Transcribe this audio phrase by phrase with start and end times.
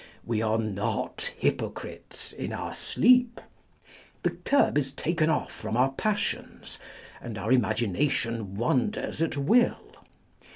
[0.25, 3.39] We are not hypo crites in our sleep.
[4.23, 6.79] The curb is taken off from our passions,
[7.21, 9.91] and our imagination wanders at will.